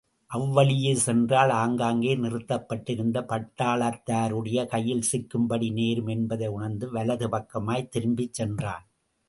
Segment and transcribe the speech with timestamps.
[0.31, 8.85] அவ்வழியே சென்றால் ஆங்காங்கே நிறுத்தப்படிருந்த பட்டாளத்தாருடைய கையில் சிக்கும்படி நேரும் என்பதை உணர்ந்து, வலது பக்கமாய்த் திரும்பிச் சென்றான்.